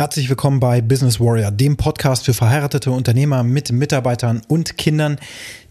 [0.00, 5.18] Herzlich willkommen bei Business Warrior, dem Podcast für verheiratete Unternehmer mit Mitarbeitern und Kindern.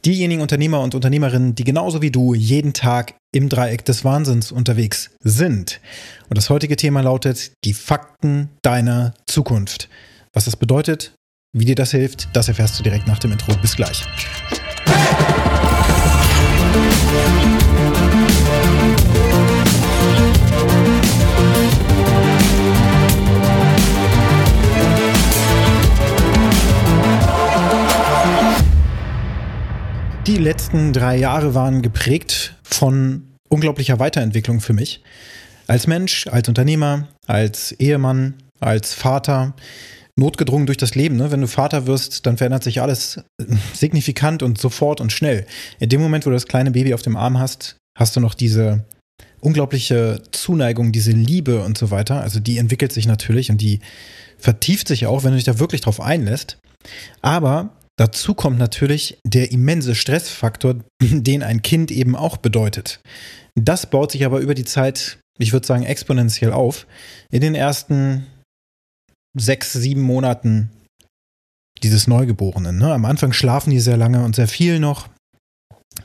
[0.05, 5.09] Diejenigen Unternehmer und Unternehmerinnen, die genauso wie du jeden Tag im Dreieck des Wahnsinns unterwegs
[5.21, 5.81] sind.
[6.29, 9.89] Und das heutige Thema lautet die Fakten deiner Zukunft.
[10.31, 11.15] Was das bedeutet,
[11.51, 13.55] wie dir das hilft, das erfährst du direkt nach dem Intro.
[13.55, 14.05] Bis gleich.
[30.29, 35.01] Die letzten drei Jahre waren geprägt von unglaublicher Weiterentwicklung für mich.
[35.65, 39.55] Als Mensch, als Unternehmer, als Ehemann, als Vater,
[40.15, 41.15] notgedrungen durch das Leben.
[41.15, 41.31] Ne?
[41.31, 43.23] Wenn du Vater wirst, dann verändert sich alles
[43.73, 45.47] signifikant und sofort und schnell.
[45.79, 48.35] In dem Moment, wo du das kleine Baby auf dem Arm hast, hast du noch
[48.35, 48.85] diese
[49.39, 52.21] unglaubliche Zuneigung, diese Liebe und so weiter.
[52.21, 53.79] Also die entwickelt sich natürlich und die
[54.37, 56.59] vertieft sich auch, wenn du dich da wirklich drauf einlässt.
[57.23, 63.01] Aber Dazu kommt natürlich der immense Stressfaktor, den ein Kind eben auch bedeutet.
[63.55, 66.87] Das baut sich aber über die Zeit, ich würde sagen, exponentiell auf.
[67.29, 68.25] In den ersten
[69.37, 70.69] sechs, sieben Monaten
[71.83, 72.77] dieses Neugeborenen.
[72.77, 72.93] Ne?
[72.93, 75.09] Am Anfang schlafen die sehr lange und sehr viel noch.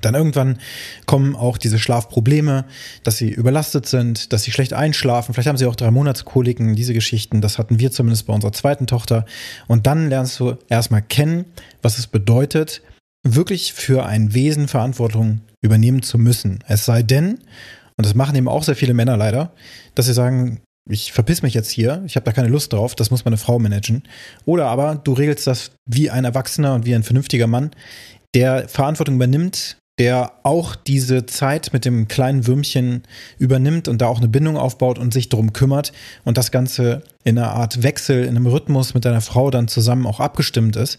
[0.00, 0.58] Dann irgendwann
[1.06, 2.64] kommen auch diese Schlafprobleme,
[3.02, 5.34] dass sie überlastet sind, dass sie schlecht einschlafen.
[5.34, 7.40] Vielleicht haben sie auch drei Monatskoliken, diese Geschichten.
[7.40, 9.24] Das hatten wir zumindest bei unserer zweiten Tochter.
[9.66, 11.44] Und dann lernst du erstmal kennen,
[11.82, 12.82] was es bedeutet,
[13.26, 16.62] wirklich für ein Wesen Verantwortung übernehmen zu müssen.
[16.68, 17.38] Es sei denn,
[17.96, 19.52] und das machen eben auch sehr viele Männer leider,
[19.94, 23.10] dass sie sagen, ich verpiss mich jetzt hier, ich habe da keine Lust drauf, das
[23.10, 24.02] muss meine Frau managen.
[24.44, 27.70] Oder aber du regelst das wie ein Erwachsener und wie ein vernünftiger Mann,
[28.34, 33.02] der Verantwortung übernimmt der auch diese Zeit mit dem kleinen Würmchen
[33.38, 35.92] übernimmt und da auch eine Bindung aufbaut und sich darum kümmert
[36.24, 40.06] und das Ganze in einer Art Wechsel, in einem Rhythmus mit deiner Frau dann zusammen
[40.06, 40.98] auch abgestimmt ist,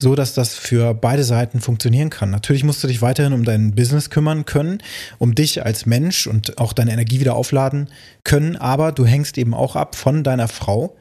[0.00, 2.30] so dass das für beide Seiten funktionieren kann.
[2.30, 4.78] Natürlich musst du dich weiterhin um dein Business kümmern können,
[5.18, 7.88] um dich als Mensch und auch deine Energie wieder aufladen
[8.24, 10.96] können, aber du hängst eben auch ab von deiner Frau,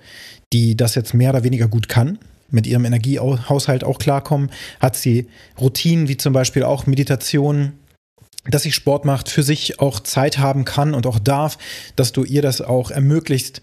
[0.54, 2.20] die das jetzt mehr oder weniger gut kann,
[2.52, 4.52] mit ihrem Energiehaushalt auch klarkommen?
[4.80, 5.28] Hat sie
[5.60, 7.74] Routinen wie zum Beispiel auch Meditation?
[8.46, 11.60] dass sie Sport macht, für sich auch Zeit haben kann und auch darf,
[11.96, 13.62] dass du ihr das auch ermöglicht,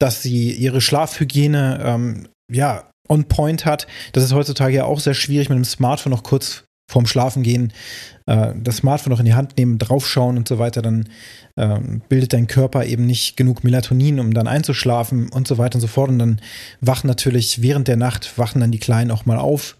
[0.00, 3.86] dass sie ihre Schlafhygiene ähm, ja on point hat.
[4.12, 7.72] Das ist heutzutage ja auch sehr schwierig mit dem Smartphone noch kurz vorm Schlafen gehen,
[8.26, 11.08] äh, das Smartphone noch in die Hand nehmen, draufschauen und so weiter, dann
[11.56, 15.80] äh, bildet dein Körper eben nicht genug Melatonin, um dann einzuschlafen und so weiter und
[15.80, 16.10] so fort.
[16.10, 16.40] Und dann
[16.80, 19.76] wachen natürlich während der Nacht, wachen dann die Kleinen auch mal auf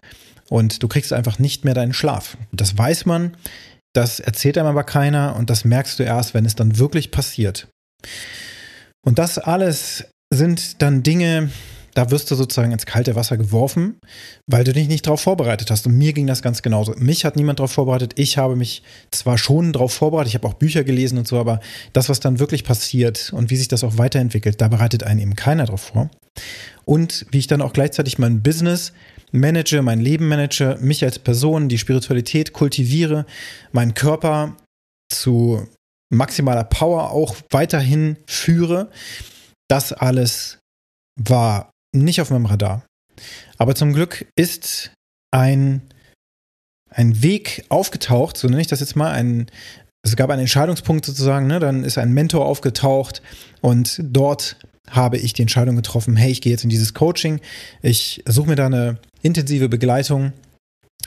[0.49, 2.37] und du kriegst einfach nicht mehr deinen Schlaf.
[2.51, 3.35] Das weiß man,
[3.93, 7.67] das erzählt einem aber keiner und das merkst du erst, wenn es dann wirklich passiert.
[9.05, 11.49] Und das alles sind dann Dinge,
[11.97, 13.99] da wirst du sozusagen ins kalte Wasser geworfen,
[14.45, 15.87] weil du dich nicht darauf vorbereitet hast.
[15.87, 16.93] Und mir ging das ganz genauso.
[16.95, 18.13] Mich hat niemand darauf vorbereitet.
[18.17, 21.59] Ich habe mich zwar schon darauf vorbereitet, ich habe auch Bücher gelesen und so, aber
[21.93, 25.35] das, was dann wirklich passiert und wie sich das auch weiterentwickelt, da bereitet einen eben
[25.35, 26.11] keiner darauf vor.
[26.85, 28.93] Und wie ich dann auch gleichzeitig mein Business
[29.31, 33.25] manage, mein Leben manage, mich als Person, die Spiritualität kultiviere,
[33.71, 34.55] meinen Körper
[35.11, 35.67] zu
[36.13, 38.91] maximaler Power auch weiterhin führe.
[39.67, 40.59] Das alles
[41.19, 42.85] war nicht auf meinem Radar.
[43.57, 44.91] Aber zum Glück ist
[45.31, 45.81] ein,
[46.89, 49.47] ein Weg aufgetaucht, so nenne ich das jetzt mal, ein,
[50.03, 51.59] es gab einen Entscheidungspunkt sozusagen, ne?
[51.59, 53.21] dann ist ein Mentor aufgetaucht
[53.61, 54.57] und dort
[54.89, 57.41] habe ich die Entscheidung getroffen, hey, ich gehe jetzt in dieses Coaching,
[57.81, 60.31] ich suche mir da eine intensive Begleitung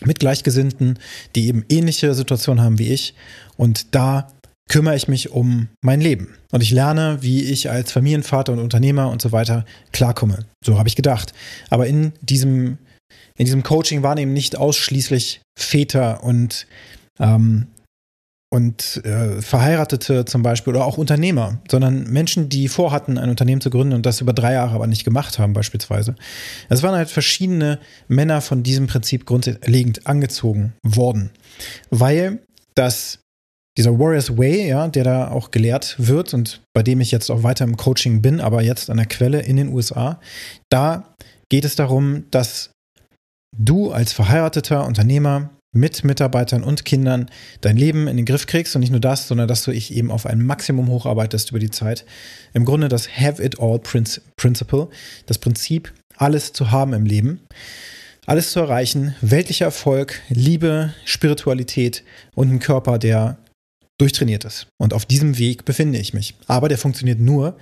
[0.03, 0.99] mit Gleichgesinnten,
[1.35, 3.15] die eben ähnliche Situationen haben wie ich
[3.57, 4.29] und da
[4.71, 6.29] kümmere ich mich um mein Leben.
[6.53, 10.47] Und ich lerne, wie ich als Familienvater und Unternehmer und so weiter klarkomme.
[10.65, 11.35] So habe ich gedacht.
[11.69, 12.79] Aber in diesem,
[13.37, 16.69] in diesem Coaching waren eben nicht ausschließlich Väter und,
[17.19, 17.67] ähm,
[18.49, 23.71] und äh, Verheiratete zum Beispiel oder auch Unternehmer, sondern Menschen, die vorhatten, ein Unternehmen zu
[23.71, 26.15] gründen und das über drei Jahre aber nicht gemacht haben, beispielsweise.
[26.69, 31.31] Es waren halt verschiedene Männer von diesem Prinzip grundlegend angezogen worden,
[31.91, 32.39] weil
[32.77, 33.19] das
[33.77, 37.43] dieser Warriors Way, ja, der da auch gelehrt wird und bei dem ich jetzt auch
[37.43, 40.21] weiter im Coaching bin, aber jetzt an der Quelle in den USA,
[40.71, 41.15] da
[41.49, 42.71] geht es darum, dass
[43.57, 47.31] du als verheirateter Unternehmer mit Mitarbeitern und Kindern
[47.61, 50.11] dein Leben in den Griff kriegst und nicht nur das, sondern dass du dich eben
[50.11, 52.05] auf ein Maximum hocharbeitest über die Zeit.
[52.55, 54.89] Im Grunde das Have It All Principle,
[55.27, 57.41] das Prinzip, alles zu haben im Leben
[58.31, 62.05] alles zu erreichen, weltlicher Erfolg, Liebe, Spiritualität
[62.37, 63.39] und ein Körper, der
[64.01, 64.67] durchtrainiert ist.
[64.79, 66.35] Und auf diesem Weg befinde ich mich.
[66.47, 67.57] Aber der funktioniert nur,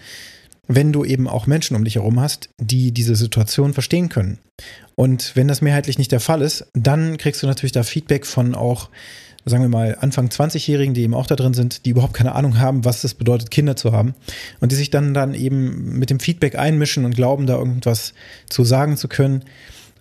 [0.68, 4.38] wenn du eben auch Menschen um dich herum hast, die diese Situation verstehen können.
[4.94, 8.54] Und wenn das mehrheitlich nicht der Fall ist, dann kriegst du natürlich da Feedback von
[8.54, 8.90] auch,
[9.46, 12.58] sagen wir mal, Anfang 20-Jährigen, die eben auch da drin sind, die überhaupt keine Ahnung
[12.58, 14.14] haben, was es bedeutet, Kinder zu haben.
[14.60, 18.12] Und die sich dann, dann eben mit dem Feedback einmischen und glauben, da irgendwas
[18.50, 19.44] zu sagen zu können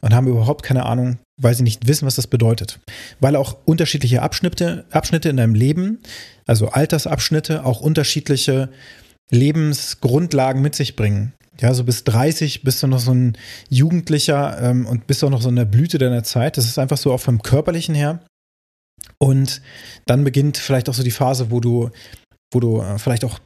[0.08, 2.80] und haben überhaupt keine Ahnung, weil sie nicht wissen, was das bedeutet.
[3.20, 6.00] Weil auch unterschiedliche Abschnitte, Abschnitte in deinem Leben,
[6.46, 8.70] also Altersabschnitte, auch unterschiedliche
[9.32, 11.34] Lebensgrundlagen mit sich bringen.
[11.60, 13.38] Ja, so bis 30 bist du noch so ein
[13.68, 16.56] Jugendlicher ähm, und bist auch noch so in der Blüte deiner Zeit.
[16.56, 18.22] Das ist einfach so auch vom Körperlichen her.
[19.18, 19.62] Und
[20.06, 21.90] dann beginnt vielleicht auch so die Phase, wo du,
[22.54, 23.40] wo du äh, vielleicht auch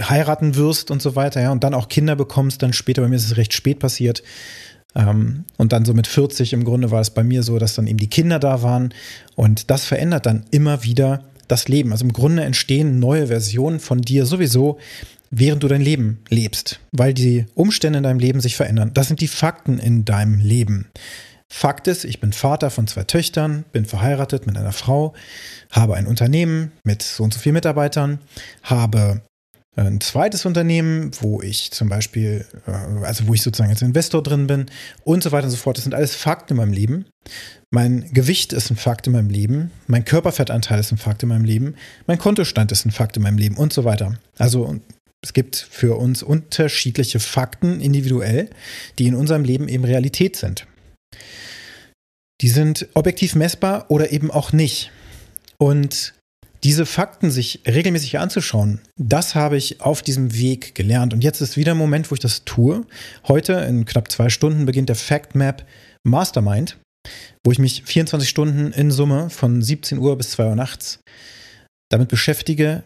[0.00, 3.16] heiraten wirst und so weiter, ja, und dann auch Kinder bekommst, dann später, bei mir
[3.16, 4.24] ist es recht spät passiert.
[4.98, 7.86] Ähm, und dann so mit 40 im Grunde war es bei mir so, dass dann
[7.86, 8.92] eben die Kinder da waren.
[9.36, 11.92] Und das verändert dann immer wieder das Leben.
[11.92, 14.78] Also im Grunde entstehen neue Versionen von dir sowieso,
[15.30, 18.90] während du dein Leben lebst, weil die Umstände in deinem Leben sich verändern.
[18.92, 20.88] Das sind die Fakten in deinem Leben.
[21.50, 25.14] Fakt ist, ich bin Vater von zwei Töchtern, bin verheiratet mit einer Frau,
[25.70, 28.18] habe ein Unternehmen mit so und so vielen Mitarbeitern,
[28.62, 29.22] habe
[29.78, 34.46] ein zweites Unternehmen, wo ich zum Beispiel, äh, also wo ich sozusagen als Investor drin
[34.46, 34.66] bin
[35.04, 35.76] und so weiter und so fort.
[35.76, 37.06] Das sind alles Fakten in meinem Leben.
[37.70, 39.70] Mein Gewicht ist ein Fakt in meinem Leben.
[39.86, 41.74] Mein Körperfettanteil ist ein Fakt in meinem Leben.
[42.06, 44.18] Mein Kontostand ist ein Fakt in meinem Leben und so weiter.
[44.38, 44.80] Also
[45.22, 48.50] es gibt für uns unterschiedliche Fakten individuell,
[48.98, 50.66] die in unserem Leben eben Realität sind.
[52.40, 54.92] Die sind objektiv messbar oder eben auch nicht.
[55.58, 56.14] Und
[56.64, 61.14] diese Fakten sich regelmäßig anzuschauen, das habe ich auf diesem Weg gelernt.
[61.14, 62.84] Und jetzt ist wieder ein Moment, wo ich das tue.
[63.26, 65.64] Heute in knapp zwei Stunden beginnt der Fact Map
[66.04, 66.78] Mastermind,
[67.44, 71.00] wo ich mich 24 Stunden in Summe von 17 Uhr bis 2 Uhr nachts
[71.90, 72.82] damit beschäftige,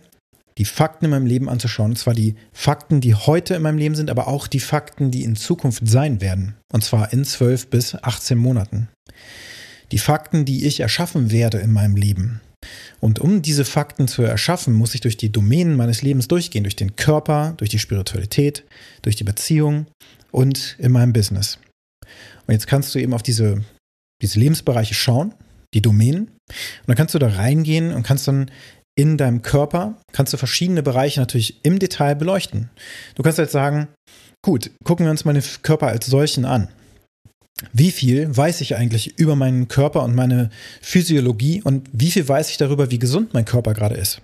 [0.59, 1.93] die Fakten in meinem Leben anzuschauen.
[1.93, 5.25] Und zwar die Fakten, die heute in meinem Leben sind, aber auch die Fakten, die
[5.25, 6.57] in Zukunft sein werden.
[6.73, 8.89] Und zwar in 12 bis 18 Monaten.
[9.93, 12.41] Die Fakten, die ich erschaffen werde in meinem Leben.
[13.03, 16.77] Und um diese Fakten zu erschaffen, muss ich durch die Domänen meines Lebens durchgehen, durch
[16.77, 18.65] den Körper, durch die Spiritualität,
[19.03, 19.87] durch die Beziehung
[20.31, 21.59] und in meinem Business.
[22.47, 23.65] Und jetzt kannst du eben auf diese,
[24.23, 25.35] diese Lebensbereiche schauen,
[25.75, 28.51] die Domänen, und dann kannst du da reingehen und kannst dann
[28.95, 32.71] in deinem Körper, kannst du verschiedene Bereiche natürlich im Detail beleuchten.
[33.17, 33.89] Du kannst jetzt sagen,
[34.45, 36.69] gut, gucken wir uns meinen Körper als solchen an
[37.73, 40.51] wie viel weiß ich eigentlich über meinen Körper und meine
[40.81, 44.21] Physiologie und wie viel weiß ich darüber, wie gesund mein Körper gerade ist.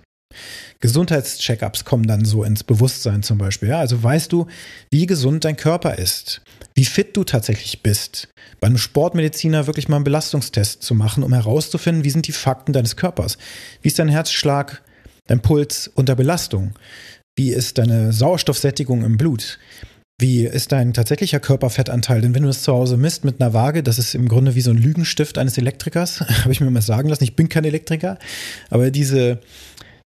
[0.79, 3.69] Gesundheitscheckups kommen dann so ins Bewusstsein zum Beispiel.
[3.69, 3.79] Ja?
[3.79, 4.47] Also weißt du,
[4.91, 6.41] wie gesund dein Körper ist,
[6.75, 8.29] wie fit du tatsächlich bist.
[8.59, 12.73] Bei einem Sportmediziner wirklich mal einen Belastungstest zu machen, um herauszufinden, wie sind die Fakten
[12.73, 13.37] deines Körpers.
[13.81, 14.81] Wie ist dein Herzschlag,
[15.27, 16.73] dein Puls unter Belastung?
[17.35, 19.59] Wie ist deine Sauerstoffsättigung im Blut?
[20.21, 22.19] Wie ist dein tatsächlicher Körperfettanteil?
[22.19, 24.59] Denn wenn du das zu Hause misst mit einer Waage, das ist im Grunde wie
[24.59, 27.23] so ein Lügenstift eines Elektrikers, habe ich mir mal sagen lassen.
[27.23, 28.19] Ich bin kein Elektriker,
[28.69, 29.39] aber diese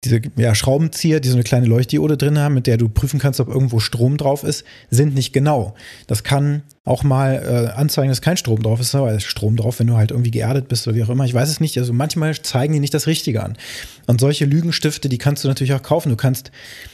[0.09, 3.41] diese ja, Schraubenzieher, die so eine kleine Leuchtdiode drin haben, mit der du prüfen kannst,
[3.41, 5.75] ob irgendwo Strom drauf ist, sind nicht genau.
[6.07, 7.43] Das kann auch mal
[7.75, 10.31] äh, anzeigen, dass kein Strom drauf ist, aber ist Strom drauf, wenn du halt irgendwie
[10.31, 11.25] geerdet bist oder wie auch immer.
[11.25, 11.77] Ich weiß es nicht.
[11.79, 13.57] Also manchmal zeigen die nicht das Richtige an.
[14.07, 16.09] Und solche Lügenstifte, die kannst du natürlich auch kaufen.
[16.09, 16.51] Du kannst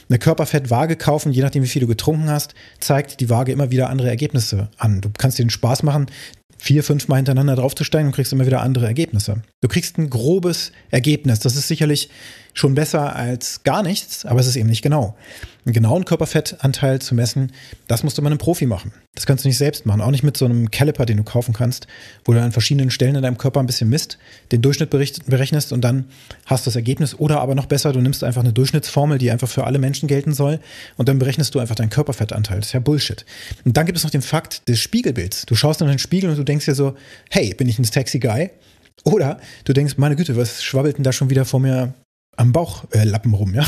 [0.09, 3.89] eine Körperfettwaage kaufen, je nachdem, wie viel du getrunken hast, zeigt die Waage immer wieder
[3.89, 5.01] andere Ergebnisse an.
[5.01, 6.07] Du kannst dir den Spaß machen,
[6.57, 9.43] vier, fünf Mal hintereinander draufzusteigen und kriegst immer wieder andere Ergebnisse.
[9.61, 11.39] Du kriegst ein grobes Ergebnis.
[11.39, 12.09] Das ist sicherlich
[12.55, 15.15] schon besser als gar nichts, aber es ist eben nicht genau.
[15.65, 17.51] Einen genauen Körperfettanteil zu messen,
[17.87, 18.93] das musst du mal einem Profi machen.
[19.13, 21.53] Das kannst du nicht selbst machen, auch nicht mit so einem Caliper, den du kaufen
[21.53, 21.87] kannst,
[22.23, 24.17] wo du an verschiedenen Stellen in deinem Körper ein bisschen misst,
[24.53, 26.05] den Durchschnitt berechnest und dann
[26.45, 27.19] hast du das Ergebnis.
[27.19, 30.33] Oder aber noch besser, du nimmst einfach eine Durchschnittsformel, die einfach für alle Menschen gelten
[30.33, 30.59] soll
[30.95, 32.59] und dann berechnest du einfach deinen Körperfettanteil.
[32.59, 33.25] Das ist ja Bullshit.
[33.65, 35.45] Und dann gibt es noch den Fakt des Spiegelbilds.
[35.45, 36.95] Du schaust in den Spiegel und du denkst dir so,
[37.29, 38.49] hey, bin ich ein sexy Guy?
[39.03, 41.93] Oder du denkst, meine Güte, was schwabbelt denn da schon wieder vor mir
[42.37, 43.65] am Bauchlappen äh, rum, ja.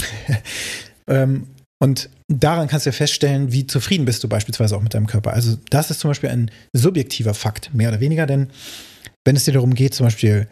[1.07, 1.47] ähm,
[1.79, 5.33] und daran kannst du ja feststellen, wie zufrieden bist du beispielsweise auch mit deinem Körper.
[5.33, 8.50] Also das ist zum Beispiel ein subjektiver Fakt, mehr oder weniger, denn
[9.25, 10.47] wenn es dir darum geht, zum Beispiel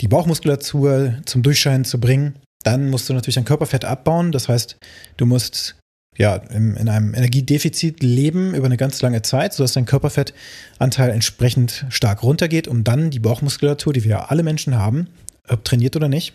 [0.00, 4.32] die Bauchmuskulatur zum Durchscheinen zu bringen, dann musst du natürlich dein Körperfett abbauen.
[4.32, 4.76] Das heißt,
[5.16, 5.76] du musst
[6.16, 11.86] ja in, in einem Energiedefizit leben über eine ganz lange Zeit, sodass dein Körperfettanteil entsprechend
[11.88, 15.08] stark runtergeht, um dann die Bauchmuskulatur, die wir alle Menschen haben,
[15.48, 16.34] ob trainiert oder nicht,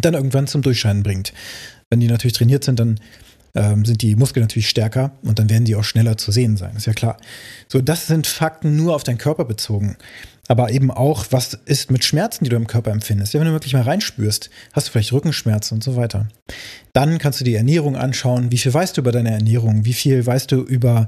[0.00, 1.32] dann irgendwann zum Durchscheinen bringt.
[1.90, 3.00] Wenn die natürlich trainiert sind, dann
[3.54, 6.76] ähm, sind die Muskeln natürlich stärker und dann werden die auch schneller zu sehen sein,
[6.76, 7.16] ist ja klar.
[7.68, 9.96] So, das sind Fakten nur auf deinen Körper bezogen.
[10.50, 13.34] Aber eben auch, was ist mit Schmerzen, die du im Körper empfindest?
[13.34, 16.26] Ja, wenn du wirklich mal reinspürst, hast du vielleicht Rückenschmerzen und so weiter.
[16.94, 18.50] Dann kannst du die Ernährung anschauen.
[18.50, 19.84] Wie viel weißt du über deine Ernährung?
[19.84, 21.06] Wie viel weißt du über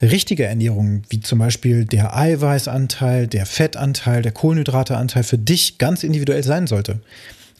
[0.00, 1.02] richtige Ernährung?
[1.10, 7.00] Wie zum Beispiel der Eiweißanteil, der Fettanteil, der Kohlenhydrateanteil für dich ganz individuell sein sollte.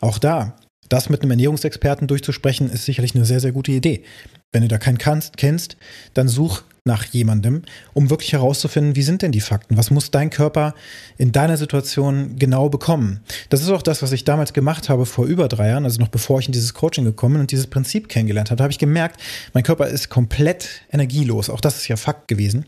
[0.01, 0.57] Auch da,
[0.89, 4.05] das mit einem Ernährungsexperten durchzusprechen, ist sicherlich eine sehr, sehr gute Idee.
[4.53, 5.77] Wenn du da keinen kannst, kennst,
[6.15, 7.63] dann such nach jemandem,
[7.93, 9.77] um wirklich herauszufinden, wie sind denn die Fakten?
[9.77, 10.75] Was muss dein Körper
[11.19, 13.21] in deiner Situation genau bekommen?
[13.51, 16.09] Das ist auch das, was ich damals gemacht habe vor über drei Jahren, also noch
[16.09, 18.63] bevor ich in dieses Coaching gekommen und dieses Prinzip kennengelernt habe.
[18.63, 19.21] Habe ich gemerkt,
[19.53, 21.51] mein Körper ist komplett energielos.
[21.51, 22.65] Auch das ist ja Fakt gewesen.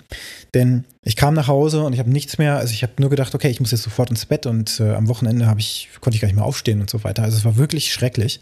[0.55, 3.35] Denn ich kam nach Hause und ich habe nichts mehr, also ich habe nur gedacht,
[3.35, 6.29] okay, ich muss jetzt sofort ins Bett und äh, am Wochenende ich, konnte ich gar
[6.29, 7.23] nicht mehr aufstehen und so weiter.
[7.23, 8.41] Also es war wirklich schrecklich.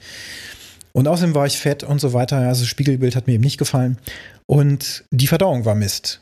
[0.92, 2.38] Und außerdem war ich fett und so weiter.
[2.38, 3.98] Also das Spiegelbild hat mir eben nicht gefallen.
[4.46, 6.20] Und die Verdauung war Mist.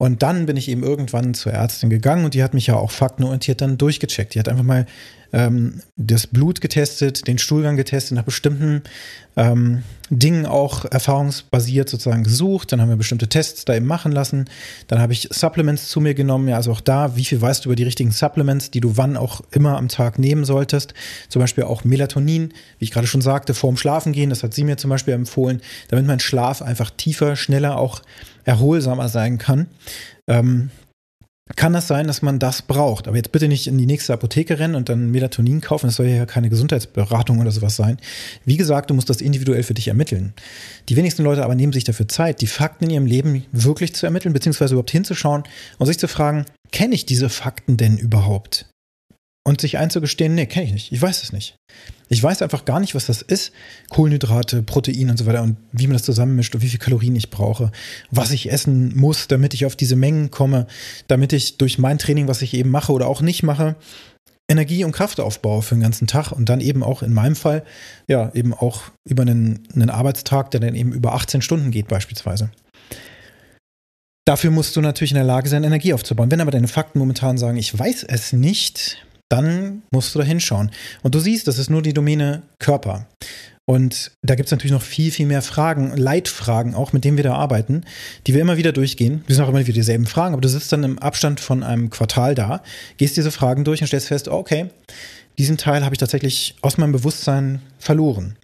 [0.00, 2.92] Und dann bin ich eben irgendwann zur Ärztin gegangen und die hat mich ja auch
[2.92, 4.34] faktenorientiert dann durchgecheckt.
[4.34, 4.86] Die hat einfach mal
[5.32, 8.82] ähm, das Blut getestet, den Stuhlgang getestet, nach bestimmten
[9.36, 12.72] ähm, Dingen auch erfahrungsbasiert sozusagen gesucht.
[12.72, 14.46] Dann haben wir bestimmte Tests da eben machen lassen.
[14.86, 16.48] Dann habe ich Supplements zu mir genommen.
[16.48, 19.16] Ja, also auch da, wie viel weißt du über die richtigen Supplements, die du wann
[19.16, 20.94] auch immer am Tag nehmen solltest.
[21.28, 24.30] Zum Beispiel auch Melatonin, wie ich gerade schon sagte, vorm Schlafen gehen.
[24.30, 28.02] Das hat sie mir zum Beispiel empfohlen, damit mein Schlaf einfach tiefer, schneller, auch
[28.44, 29.66] erholsamer sein kann.
[30.26, 30.70] Ähm,
[31.56, 33.08] kann das sein, dass man das braucht.
[33.08, 35.86] Aber jetzt bitte nicht in die nächste Apotheke rennen und dann Melatonin kaufen.
[35.86, 37.98] Das soll ja keine Gesundheitsberatung oder sowas sein.
[38.44, 40.34] Wie gesagt, du musst das individuell für dich ermitteln.
[40.88, 44.06] Die wenigsten Leute aber nehmen sich dafür Zeit, die Fakten in ihrem Leben wirklich zu
[44.06, 45.44] ermitteln, beziehungsweise überhaupt hinzuschauen
[45.78, 48.66] und sich zu fragen, kenne ich diese Fakten denn überhaupt?
[49.48, 50.92] Und sich einzugestehen, nee, kenne ich nicht.
[50.92, 51.56] Ich weiß es nicht.
[52.10, 53.52] Ich weiß einfach gar nicht, was das ist.
[53.88, 57.30] Kohlenhydrate, Protein und so weiter und wie man das zusammenmischt und wie viel Kalorien ich
[57.30, 57.72] brauche,
[58.10, 60.66] was ich essen muss, damit ich auf diese Mengen komme,
[61.06, 63.76] damit ich durch mein Training, was ich eben mache oder auch nicht mache,
[64.50, 67.64] Energie und Kraft aufbaue für den ganzen Tag und dann eben auch in meinem Fall,
[68.06, 72.50] ja, eben auch über einen, einen Arbeitstag, der dann eben über 18 Stunden geht beispielsweise.
[74.26, 76.30] Dafür musst du natürlich in der Lage sein, Energie aufzubauen.
[76.30, 80.70] Wenn aber deine Fakten momentan sagen, ich weiß es nicht, dann musst du da hinschauen.
[81.02, 83.06] Und du siehst, das ist nur die Domäne Körper.
[83.68, 87.24] Und da gibt es natürlich noch viel, viel mehr Fragen, Leitfragen auch, mit denen wir
[87.24, 87.82] da arbeiten,
[88.26, 89.22] die wir immer wieder durchgehen.
[89.26, 91.90] Wir sind auch immer wieder dieselben Fragen, aber du sitzt dann im Abstand von einem
[91.90, 92.62] Quartal da,
[92.96, 94.70] gehst diese Fragen durch und stellst fest, okay,
[95.36, 98.36] diesen Teil habe ich tatsächlich aus meinem Bewusstsein verloren.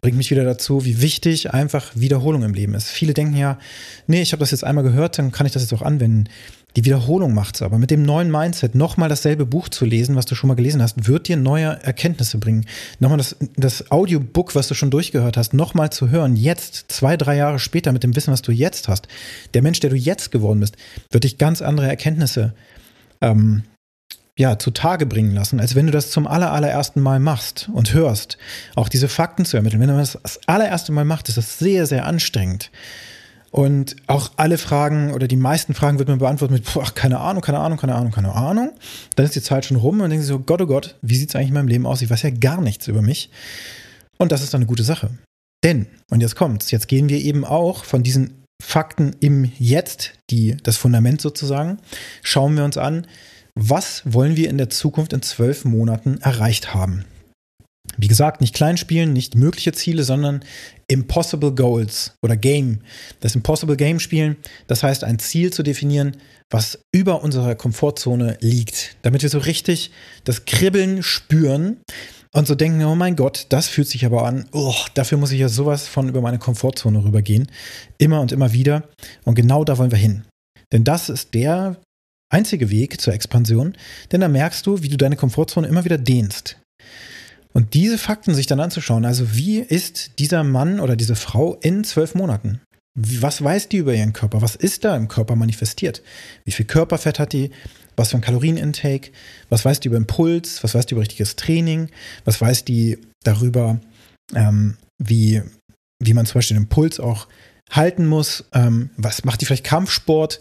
[0.00, 2.88] Bringt mich wieder dazu, wie wichtig einfach Wiederholung im Leben ist.
[2.88, 3.60] Viele denken ja,
[4.08, 6.28] nee, ich habe das jetzt einmal gehört, dann kann ich das jetzt auch anwenden.
[6.76, 7.78] Die Wiederholung macht es aber.
[7.78, 11.06] Mit dem neuen Mindset nochmal dasselbe Buch zu lesen, was du schon mal gelesen hast,
[11.06, 12.66] wird dir neue Erkenntnisse bringen.
[12.98, 17.36] Nochmal das, das Audiobook, was du schon durchgehört hast, nochmal zu hören, jetzt, zwei, drei
[17.36, 19.08] Jahre später, mit dem Wissen, was du jetzt hast.
[19.54, 20.76] Der Mensch, der du jetzt geworden bist,
[21.10, 22.54] wird dich ganz andere Erkenntnisse
[23.20, 23.64] ähm,
[24.38, 28.38] ja, zutage bringen lassen, als wenn du das zum aller, allerersten Mal machst und hörst,
[28.74, 29.80] auch diese Fakten zu ermitteln.
[29.80, 32.70] Wenn du das das allererste Mal machst, ist das sehr, sehr anstrengend.
[33.52, 37.42] Und auch alle Fragen oder die meisten Fragen wird man beantworten mit, boah, keine Ahnung,
[37.42, 38.72] keine Ahnung, keine Ahnung, keine Ahnung.
[39.14, 41.28] Dann ist die Zeit schon rum und denken sie so, Gott, oh Gott, wie sieht
[41.28, 42.00] es eigentlich in meinem Leben aus?
[42.00, 43.28] Ich weiß ja gar nichts über mich.
[44.16, 45.10] Und das ist dann eine gute Sache.
[45.62, 50.56] Denn, und jetzt kommt's, jetzt gehen wir eben auch von diesen Fakten im Jetzt, die,
[50.62, 51.76] das Fundament sozusagen,
[52.22, 53.06] schauen wir uns an,
[53.54, 57.04] was wollen wir in der Zukunft in zwölf Monaten erreicht haben.
[57.96, 60.44] Wie gesagt, nicht klein spielen, nicht mögliche Ziele, sondern
[60.88, 62.80] Impossible Goals oder Game.
[63.20, 64.36] Das Impossible Game spielen,
[64.66, 66.16] das heißt ein Ziel zu definieren,
[66.50, 69.90] was über unserer Komfortzone liegt, damit wir so richtig
[70.24, 71.78] das Kribbeln spüren
[72.34, 75.40] und so denken, oh mein Gott, das fühlt sich aber an, oh, dafür muss ich
[75.40, 77.50] ja sowas von über meine Komfortzone rübergehen,
[77.98, 78.88] immer und immer wieder
[79.24, 80.24] und genau da wollen wir hin.
[80.72, 81.76] Denn das ist der
[82.32, 83.76] einzige Weg zur Expansion,
[84.10, 86.58] denn da merkst du, wie du deine Komfortzone immer wieder dehnst.
[87.52, 91.84] Und diese Fakten sich dann anzuschauen, also wie ist dieser Mann oder diese Frau in
[91.84, 92.60] zwölf Monaten?
[92.94, 94.42] Was weiß die über ihren Körper?
[94.42, 96.02] Was ist da im Körper manifestiert?
[96.44, 97.50] Wie viel Körperfett hat die?
[97.96, 99.12] Was für ein Kalorienintake?
[99.48, 100.62] Was weiß die über Impuls?
[100.62, 101.88] Was weiß die über richtiges Training?
[102.24, 103.80] Was weiß die darüber,
[104.34, 105.42] ähm, wie,
[106.02, 107.28] wie man zum Beispiel den Impuls auch
[107.70, 108.44] halten muss?
[108.52, 110.40] Ähm, was macht die vielleicht Kampfsport?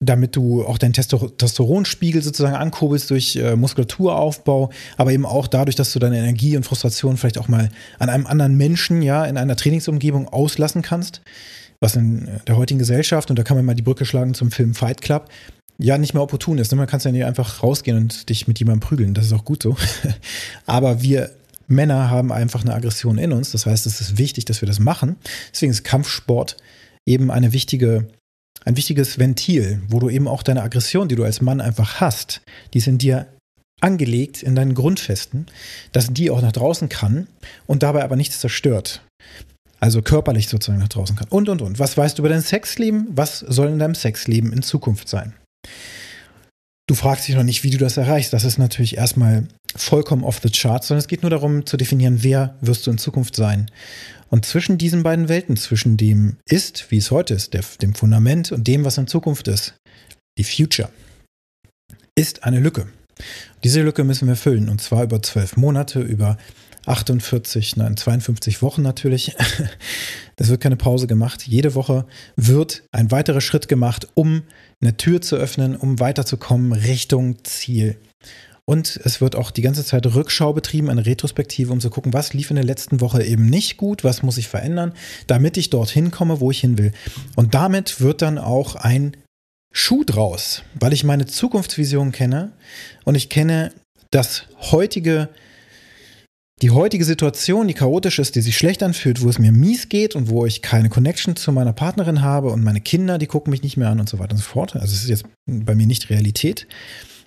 [0.00, 5.92] Damit du auch deinen Testosteronspiegel sozusagen ankurbelst durch äh, Muskulaturaufbau, aber eben auch dadurch, dass
[5.92, 9.56] du deine Energie und Frustration vielleicht auch mal an einem anderen Menschen, ja, in einer
[9.56, 11.22] Trainingsumgebung auslassen kannst,
[11.80, 14.74] was in der heutigen Gesellschaft, und da kann man mal die Brücke schlagen zum Film
[14.74, 15.28] Fight Club,
[15.78, 16.70] ja nicht mehr opportun ist.
[16.70, 16.76] Ne?
[16.76, 19.62] Man kann ja nicht einfach rausgehen und dich mit jemandem prügeln, das ist auch gut
[19.62, 19.76] so.
[20.66, 21.30] aber wir
[21.66, 23.52] Männer haben einfach eine Aggression in uns.
[23.52, 25.16] Das heißt, es ist wichtig, dass wir das machen.
[25.52, 26.56] Deswegen ist Kampfsport
[27.06, 28.08] eben eine wichtige,
[28.64, 32.40] ein wichtiges Ventil, wo du eben auch deine Aggression, die du als Mann einfach hast,
[32.72, 33.26] die ist in dir
[33.80, 35.46] angelegt in deinen Grundfesten,
[35.92, 37.26] dass die auch nach draußen kann
[37.66, 39.02] und dabei aber nichts zerstört.
[39.80, 41.28] Also körperlich sozusagen nach draußen kann.
[41.28, 41.78] Und, und, und.
[41.78, 43.08] Was weißt du über dein Sexleben?
[43.10, 45.34] Was soll in deinem Sexleben in Zukunft sein?
[46.86, 48.32] Du fragst dich noch nicht, wie du das erreichst.
[48.32, 52.22] Das ist natürlich erstmal vollkommen off the chart, sondern es geht nur darum zu definieren,
[52.22, 53.70] wer wirst du in Zukunft sein.
[54.34, 58.50] Und zwischen diesen beiden Welten, zwischen dem Ist, wie es heute ist, der, dem Fundament
[58.50, 59.76] und dem, was in Zukunft ist,
[60.36, 60.88] die Future,
[62.16, 62.88] ist eine Lücke.
[63.62, 66.36] Diese Lücke müssen wir füllen und zwar über zwölf Monate, über
[66.86, 69.36] 48, nein, 52 Wochen natürlich.
[70.36, 71.46] Es wird keine Pause gemacht.
[71.46, 74.42] Jede Woche wird ein weiterer Schritt gemacht, um
[74.82, 77.98] eine Tür zu öffnen, um weiterzukommen Richtung Ziel.
[78.66, 82.32] Und es wird auch die ganze Zeit Rückschau betrieben, eine Retrospektive, um zu gucken, was
[82.32, 84.94] lief in der letzten Woche eben nicht gut, was muss ich verändern,
[85.26, 86.92] damit ich dorthin komme, wo ich hin will.
[87.36, 89.16] Und damit wird dann auch ein
[89.70, 92.52] Schuh draus, weil ich meine Zukunftsvision kenne
[93.04, 93.72] und ich kenne
[94.10, 95.28] das heutige
[96.62, 100.14] die heutige Situation, die chaotisch ist, die sich schlecht anfühlt, wo es mir mies geht
[100.14, 103.62] und wo ich keine Connection zu meiner Partnerin habe und meine Kinder, die gucken mich
[103.62, 104.76] nicht mehr an und so weiter und so fort.
[104.76, 106.66] Also es ist jetzt bei mir nicht Realität.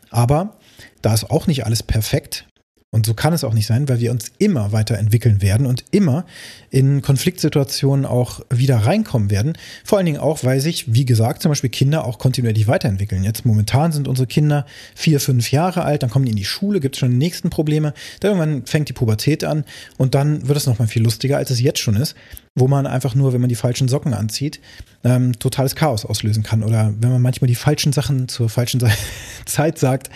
[0.09, 0.56] Aber
[1.01, 2.47] da ist auch nicht alles perfekt.
[2.89, 6.25] Und so kann es auch nicht sein, weil wir uns immer weiterentwickeln werden und immer
[6.69, 9.57] in Konfliktsituationen auch wieder reinkommen werden.
[9.83, 13.25] Vor allen Dingen auch, weil sich, wie gesagt, zum Beispiel Kinder auch kontinuierlich weiterentwickeln.
[13.25, 14.65] Jetzt momentan sind unsere Kinder
[14.95, 17.49] vier, fünf Jahre alt, dann kommen die in die Schule, gibt es schon die nächsten
[17.49, 17.93] Probleme.
[18.21, 19.65] Dann irgendwann fängt die Pubertät an
[19.97, 22.15] und dann wird es nochmal viel lustiger, als es jetzt schon ist,
[22.55, 24.61] wo man einfach nur, wenn man die falschen Socken anzieht,
[25.03, 26.63] ähm, totales Chaos auslösen kann.
[26.63, 28.81] Oder wenn man manchmal die falschen Sachen zur falschen
[29.45, 30.09] Zeit sagt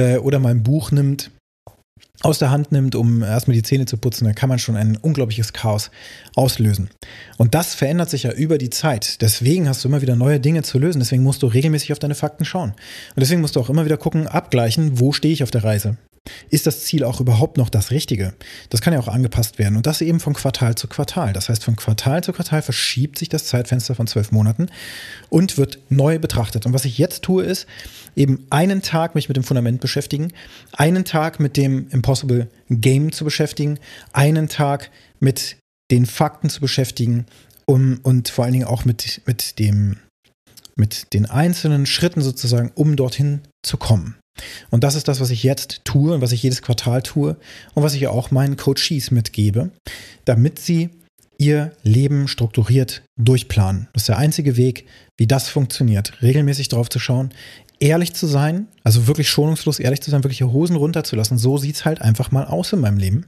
[0.00, 1.30] äh, oder mal ein Buch nimmt
[2.22, 4.96] aus der Hand nimmt, um erstmal die Zähne zu putzen, dann kann man schon ein
[4.96, 5.90] unglaubliches Chaos
[6.34, 6.90] auslösen.
[7.38, 9.22] Und das verändert sich ja über die Zeit.
[9.22, 10.98] Deswegen hast du immer wieder neue Dinge zu lösen.
[10.98, 12.70] Deswegen musst du regelmäßig auf deine Fakten schauen.
[12.70, 15.96] Und deswegen musst du auch immer wieder gucken, abgleichen, wo stehe ich auf der Reise.
[16.50, 18.34] Ist das Ziel auch überhaupt noch das Richtige?
[18.68, 21.32] Das kann ja auch angepasst werden und das eben von Quartal zu Quartal.
[21.32, 24.68] Das heißt, von Quartal zu Quartal verschiebt sich das Zeitfenster von zwölf Monaten
[25.28, 26.66] und wird neu betrachtet.
[26.66, 27.66] Und was ich jetzt tue, ist
[28.16, 30.32] eben einen Tag mich mit dem Fundament beschäftigen,
[30.72, 33.78] einen Tag mit dem Impossible Game zu beschäftigen,
[34.12, 34.90] einen Tag
[35.20, 35.56] mit
[35.90, 37.26] den Fakten zu beschäftigen
[37.64, 39.96] um, und vor allen Dingen auch mit, mit dem
[40.76, 44.16] mit den einzelnen Schritten sozusagen, um dorthin zu kommen.
[44.70, 47.36] Und das ist das, was ich jetzt tue und was ich jedes Quartal tue
[47.74, 49.70] und was ich auch meinen Coaches mitgebe,
[50.24, 50.90] damit sie
[51.38, 53.88] ihr Leben strukturiert durchplanen.
[53.92, 56.22] Das ist der einzige Weg, wie das funktioniert.
[56.22, 57.30] Regelmäßig drauf zu schauen,
[57.80, 61.38] ehrlich zu sein, also wirklich schonungslos ehrlich zu sein, wirklich Hosen runterzulassen.
[61.38, 63.26] So sieht es halt einfach mal aus in meinem Leben.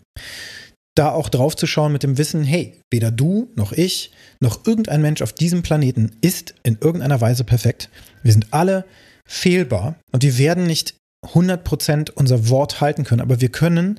[0.94, 5.00] Da auch drauf zu schauen mit dem Wissen, hey, weder du noch ich noch irgendein
[5.00, 7.88] Mensch auf diesem Planeten ist in irgendeiner Weise perfekt.
[8.22, 8.84] Wir sind alle
[9.32, 10.94] fehlbar und wir werden nicht
[11.26, 13.98] 100% unser Wort halten können, aber wir können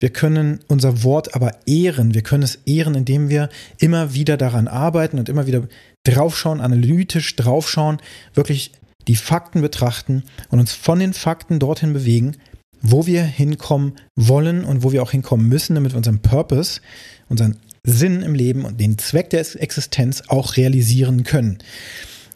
[0.00, 2.14] wir können unser Wort aber ehren.
[2.14, 5.66] Wir können es ehren, indem wir immer wieder daran arbeiten und immer wieder
[6.04, 7.98] draufschauen, analytisch draufschauen,
[8.32, 8.70] wirklich
[9.08, 12.36] die Fakten betrachten und uns von den Fakten dorthin bewegen,
[12.80, 16.80] wo wir hinkommen wollen und wo wir auch hinkommen müssen, damit wir unseren Purpose,
[17.28, 21.58] unseren Sinn im Leben und den Zweck der Existenz auch realisieren können.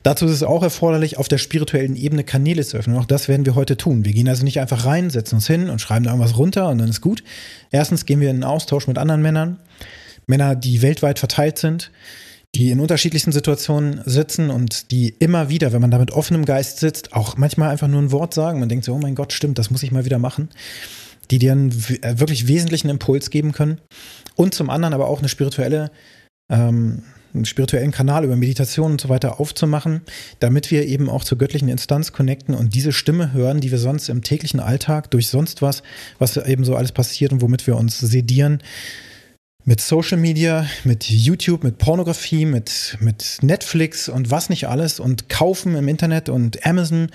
[0.02, 2.96] Dazu ist es auch erforderlich, auf der spirituellen Ebene Kanäle zu öffnen.
[2.96, 4.04] auch das werden wir heute tun.
[4.04, 6.78] Wir gehen also nicht einfach rein, setzen uns hin und schreiben da irgendwas runter und
[6.78, 7.22] dann ist gut.
[7.70, 9.58] Erstens gehen wir in einen Austausch mit anderen Männern.
[10.26, 11.90] Männer, die weltweit verteilt sind,
[12.54, 16.80] die in unterschiedlichsten Situationen sitzen und die immer wieder, wenn man da mit offenem Geist
[16.80, 18.60] sitzt, auch manchmal einfach nur ein Wort sagen.
[18.60, 20.50] Man denkt so, oh mein Gott, stimmt, das muss ich mal wieder machen.
[21.30, 21.70] Die dir einen
[22.02, 23.80] äh, wirklich wesentlichen Impuls geben können.
[24.34, 25.90] Und zum anderen aber auch eine spirituelle
[26.50, 27.02] ähm,
[27.34, 30.02] einen spirituellen Kanal über Meditation und so weiter aufzumachen,
[30.40, 34.08] damit wir eben auch zur göttlichen Instanz connecten und diese Stimme hören, die wir sonst
[34.08, 35.82] im täglichen Alltag durch sonst was,
[36.18, 38.62] was eben so alles passiert und womit wir uns sedieren,
[39.64, 45.28] mit Social Media, mit YouTube, mit Pornografie, mit, mit Netflix und was nicht alles und
[45.28, 47.10] kaufen im Internet und Amazon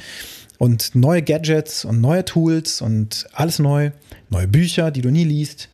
[0.57, 3.91] und neue Gadgets und neue Tools und alles neu,
[4.29, 5.69] neue Bücher, die du nie liest.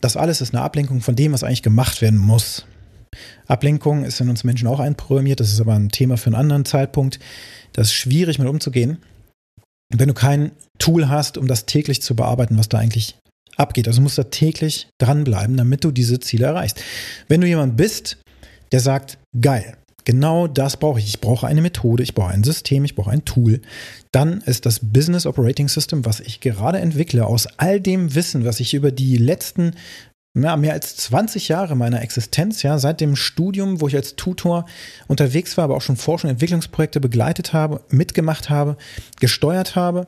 [0.00, 2.66] Das alles ist eine Ablenkung von dem, was eigentlich gemacht werden muss.
[3.46, 6.64] Ablenkung ist in uns Menschen auch einprogrammiert, das ist aber ein Thema für einen anderen
[6.64, 7.18] Zeitpunkt.
[7.72, 8.98] Das ist schwierig mit umzugehen,
[9.94, 13.16] wenn du kein Tool hast, um das täglich zu bearbeiten, was da eigentlich
[13.56, 13.88] abgeht.
[13.88, 16.82] Also musst du da täglich dranbleiben, damit du diese Ziele erreichst.
[17.28, 18.18] Wenn du jemand bist,
[18.72, 21.06] der sagt, geil, Genau das brauche ich.
[21.06, 23.60] Ich brauche eine Methode, ich brauche ein System, ich brauche ein Tool.
[24.10, 28.60] Dann ist das Business Operating System, was ich gerade entwickle, aus all dem Wissen, was
[28.60, 29.74] ich über die letzten
[30.34, 34.64] ja, mehr als 20 Jahre meiner Existenz, ja, seit dem Studium, wo ich als Tutor
[35.06, 38.76] unterwegs war, aber auch schon Forschung und Entwicklungsprojekte begleitet habe, mitgemacht habe,
[39.20, 40.06] gesteuert habe,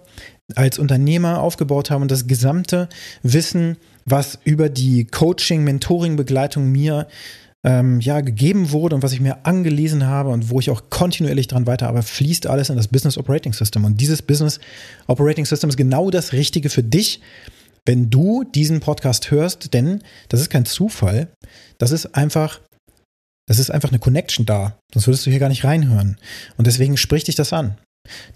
[0.54, 2.88] als Unternehmer aufgebaut habe und das gesamte
[3.22, 7.06] Wissen, was über die Coaching, Mentoring, Begleitung mir
[7.62, 11.48] ähm, ja, gegeben wurde und was ich mir angelesen habe und wo ich auch kontinuierlich
[11.48, 13.84] dran weiterarbeite, fließt alles in das Business Operating System.
[13.84, 14.60] Und dieses Business
[15.06, 17.20] Operating System ist genau das Richtige für dich,
[17.86, 21.28] wenn du diesen Podcast hörst, denn das ist kein Zufall.
[21.78, 22.60] Das ist einfach,
[23.46, 24.78] das ist einfach eine Connection da.
[24.92, 26.16] Sonst würdest du hier gar nicht reinhören.
[26.56, 27.78] Und deswegen spricht dich das an.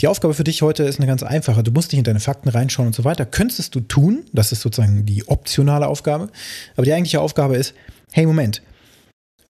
[0.00, 1.62] Die Aufgabe für dich heute ist eine ganz einfache.
[1.62, 3.26] Du musst nicht in deine Fakten reinschauen und so weiter.
[3.26, 4.24] Könntest du tun.
[4.32, 6.30] Das ist sozusagen die optionale Aufgabe.
[6.74, 7.74] Aber die eigentliche Aufgabe ist,
[8.12, 8.62] hey, Moment,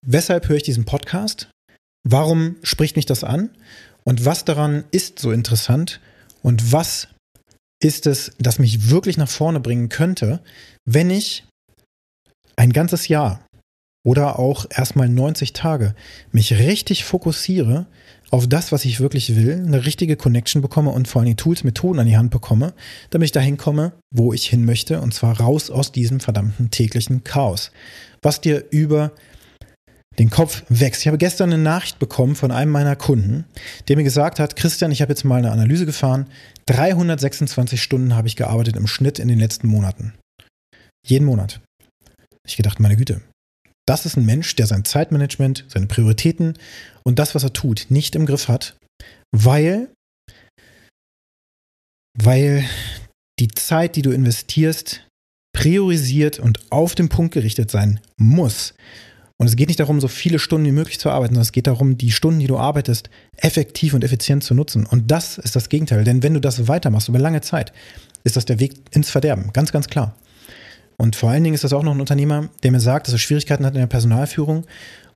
[0.05, 1.49] Weshalb höre ich diesen Podcast?
[2.07, 3.49] Warum spricht mich das an?
[4.05, 5.99] Und was daran ist so interessant?
[6.41, 7.09] Und was
[7.81, 10.41] ist es, das mich wirklich nach vorne bringen könnte,
[10.85, 11.45] wenn ich
[12.55, 13.45] ein ganzes Jahr
[14.05, 15.95] oder auch erstmal 90 Tage
[16.31, 17.87] mich richtig fokussiere
[18.31, 21.99] auf das, was ich wirklich will, eine richtige Connection bekomme und vor allem Tools, Methoden
[21.99, 22.73] an die Hand bekomme,
[23.09, 27.23] damit ich dahin komme, wo ich hin möchte, und zwar raus aus diesem verdammten täglichen
[27.23, 27.71] Chaos,
[28.21, 29.11] was dir über
[30.17, 31.01] den Kopf wächst.
[31.01, 33.45] Ich habe gestern eine Nachricht bekommen von einem meiner Kunden,
[33.87, 36.27] der mir gesagt hat, Christian, ich habe jetzt mal eine Analyse gefahren.
[36.65, 40.13] 326 Stunden habe ich gearbeitet im Schnitt in den letzten Monaten.
[41.05, 41.61] Jeden Monat.
[42.45, 43.21] Ich gedacht, meine Güte.
[43.87, 46.57] Das ist ein Mensch, der sein Zeitmanagement, seine Prioritäten
[47.03, 48.77] und das, was er tut, nicht im Griff hat,
[49.31, 49.89] weil,
[52.15, 52.65] weil
[53.39, 55.07] die Zeit, die du investierst,
[55.55, 58.75] priorisiert und auf den Punkt gerichtet sein muss.
[59.41, 61.67] Und es geht nicht darum, so viele Stunden wie möglich zu arbeiten, sondern es geht
[61.67, 64.85] darum, die Stunden, die du arbeitest, effektiv und effizient zu nutzen.
[64.85, 66.03] Und das ist das Gegenteil.
[66.03, 67.71] Denn wenn du das weitermachst über lange Zeit,
[68.25, 69.51] ist das der Weg ins Verderben.
[69.53, 70.15] Ganz, ganz klar.
[70.97, 73.19] Und vor allen Dingen ist das auch noch ein Unternehmer, der mir sagt, dass er
[73.19, 74.65] Schwierigkeiten hat in der Personalführung.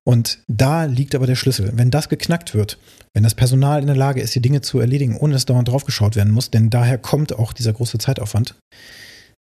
[0.06, 1.72] Und da liegt aber der Schlüssel.
[1.76, 2.78] Wenn das geknackt wird,
[3.14, 6.16] wenn das Personal in der Lage ist, die Dinge zu erledigen, ohne dass dauernd draufgeschaut
[6.16, 8.56] werden muss, denn daher kommt auch dieser große Zeitaufwand,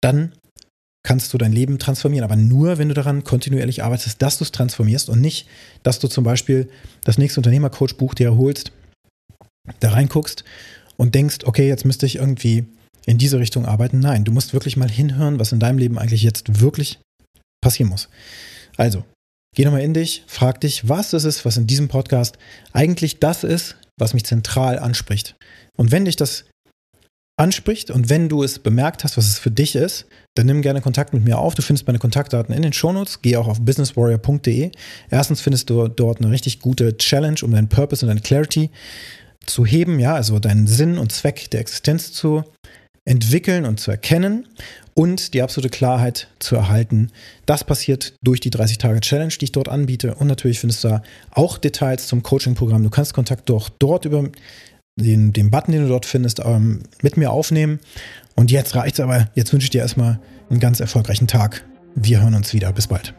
[0.03, 0.33] dann
[1.07, 4.51] kannst du dein Leben transformieren, aber nur, wenn du daran kontinuierlich arbeitest, dass du es
[4.51, 5.47] transformierst und nicht,
[5.85, 6.69] dass du zum Beispiel
[7.05, 8.73] das nächste Unternehmercoach-Buch dir erholst,
[9.79, 10.43] da reinguckst
[10.97, 12.65] und denkst, okay, jetzt müsste ich irgendwie
[13.07, 14.01] in diese Richtung arbeiten.
[14.01, 16.99] Nein, du musst wirklich mal hinhören, was in deinem Leben eigentlich jetzt wirklich
[17.63, 18.09] passieren muss.
[18.77, 19.05] Also,
[19.55, 22.37] geh nochmal in dich, frag dich, was es ist, was in diesem Podcast
[22.73, 25.37] eigentlich das ist, was mich zentral anspricht.
[25.77, 26.47] Und wenn dich das
[27.37, 30.81] anspricht und wenn du es bemerkt hast, was es für dich ist, dann nimm gerne
[30.81, 31.55] Kontakt mit mir auf.
[31.55, 33.21] Du findest meine Kontaktdaten in den Shownotes.
[33.23, 34.71] Geh auch auf businesswarrior.de.
[35.11, 38.71] Erstens findest du dort eine richtig gute Challenge, um deinen Purpose und deine Clarity
[39.45, 42.43] zu heben, ja, also deinen Sinn und Zweck der Existenz zu
[43.05, 44.49] entwickeln und zu erkennen
[44.95, 47.13] und die absolute Klarheit zu erhalten.
[47.45, 50.15] Das passiert durch die 30-Tage-Challenge, die ich dort anbiete.
[50.15, 52.83] Und natürlich findest du da auch Details zum Coaching-Programm.
[52.83, 54.25] Du kannst Kontakt doch dort über
[54.97, 57.81] den, den Button, den du dort findest, ähm, mit mir aufnehmen.
[58.35, 59.29] Und jetzt reicht's aber.
[59.35, 60.19] Jetzt wünsche ich dir erstmal
[60.51, 61.65] einen ganz erfolgreichen Tag.
[61.95, 62.73] Wir hören uns wieder.
[62.73, 63.15] Bis bald.